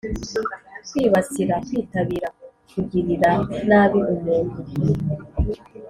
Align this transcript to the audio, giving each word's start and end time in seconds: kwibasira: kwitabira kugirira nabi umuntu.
kwibasira: 0.89 1.55
kwitabira 1.67 2.27
kugirira 2.71 3.31
nabi 3.67 3.99
umuntu. 4.13 4.57